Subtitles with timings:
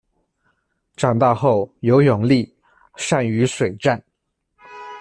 [0.97, 2.51] 长大后，有勇力，
[2.97, 4.03] 善于水战。